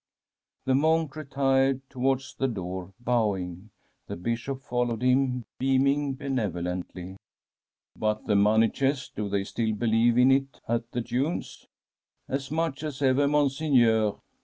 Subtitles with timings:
[0.65, 3.69] The monk retired towards the door, bowing.
[4.07, 7.17] The Bishop followed him, beaming benevolently.
[7.57, 11.67] * But the money chest— do they still believe in It at the dunes?'
[12.09, 14.17] * As much as ever, Monseigneur.